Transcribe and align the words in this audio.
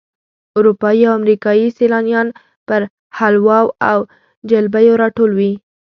اروپایي 0.57 1.01
او 1.09 1.13
امریکایي 1.19 1.67
سیلانیان 1.77 2.27
پر 2.67 2.81
حلواو 3.17 3.67
او 3.89 3.97
جلبیو 4.49 4.93
راټول 5.01 5.31
وي. 5.39 5.53